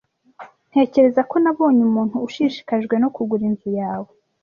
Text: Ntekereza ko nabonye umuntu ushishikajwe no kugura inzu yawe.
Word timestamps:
Ntekereza 0.69 1.21
ko 1.29 1.35
nabonye 1.43 1.81
umuntu 1.89 2.15
ushishikajwe 2.27 2.95
no 3.01 3.09
kugura 3.15 3.43
inzu 3.49 3.69
yawe. 3.79 4.11